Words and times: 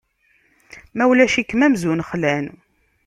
Ma 0.95 1.03
ulac-ikem, 1.11 1.61
amzun 1.65 2.05
xlan. 2.09 2.45